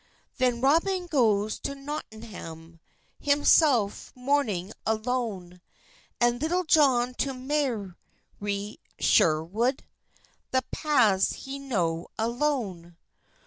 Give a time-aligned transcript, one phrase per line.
[0.39, 2.79] Then Robyn goes to Notyngham,
[3.23, 5.61] Hymselfe mornynge allone,
[6.19, 9.81] And Litulle Johne to mery Scherewode,
[10.49, 12.97] The pathes he knowe alkone.